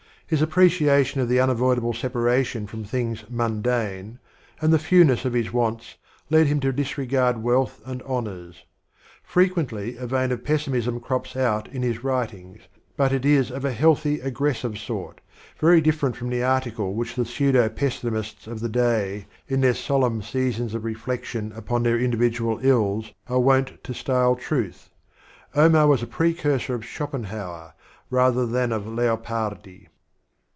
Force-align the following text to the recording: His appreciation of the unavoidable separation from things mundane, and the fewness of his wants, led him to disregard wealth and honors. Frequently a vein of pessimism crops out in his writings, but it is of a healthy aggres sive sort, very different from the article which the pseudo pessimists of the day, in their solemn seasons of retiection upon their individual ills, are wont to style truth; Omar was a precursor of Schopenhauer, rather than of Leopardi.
His 0.31 0.41
appreciation 0.41 1.19
of 1.19 1.27
the 1.27 1.41
unavoidable 1.41 1.91
separation 1.91 2.65
from 2.65 2.85
things 2.85 3.25
mundane, 3.29 4.17
and 4.61 4.71
the 4.71 4.79
fewness 4.79 5.25
of 5.25 5.33
his 5.33 5.51
wants, 5.51 5.95
led 6.29 6.47
him 6.47 6.61
to 6.61 6.71
disregard 6.71 7.43
wealth 7.43 7.81
and 7.85 8.01
honors. 8.03 8.63
Frequently 9.23 9.97
a 9.97 10.07
vein 10.07 10.31
of 10.31 10.45
pessimism 10.45 11.01
crops 11.01 11.35
out 11.35 11.67
in 11.67 11.81
his 11.81 12.05
writings, 12.05 12.61
but 12.95 13.11
it 13.11 13.25
is 13.25 13.51
of 13.51 13.65
a 13.65 13.73
healthy 13.73 14.19
aggres 14.19 14.61
sive 14.61 14.77
sort, 14.77 15.19
very 15.59 15.81
different 15.81 16.15
from 16.15 16.29
the 16.29 16.41
article 16.43 16.93
which 16.93 17.15
the 17.15 17.25
pseudo 17.25 17.67
pessimists 17.67 18.47
of 18.47 18.61
the 18.61 18.69
day, 18.69 19.25
in 19.49 19.59
their 19.59 19.73
solemn 19.73 20.21
seasons 20.21 20.73
of 20.73 20.85
retiection 20.85 21.51
upon 21.57 21.83
their 21.83 21.99
individual 21.99 22.57
ills, 22.63 23.11
are 23.27 23.39
wont 23.41 23.83
to 23.83 23.93
style 23.93 24.37
truth; 24.37 24.91
Omar 25.55 25.87
was 25.87 26.01
a 26.01 26.07
precursor 26.07 26.73
of 26.73 26.85
Schopenhauer, 26.85 27.73
rather 28.09 28.45
than 28.47 28.71
of 28.71 28.87
Leopardi. 28.87 29.89